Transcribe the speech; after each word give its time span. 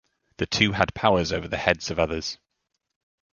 The 0.37 0.47
two 0.47 0.71
had 0.71 0.95
powers 0.95 1.31
over 1.31 1.47
the 1.47 1.57
heads 1.57 1.91
of 1.91 1.99
others. 1.99 2.39